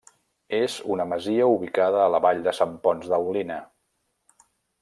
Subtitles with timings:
[0.59, 3.63] És una masia ubicada a la Vall de Sant Ponç d'Aulina.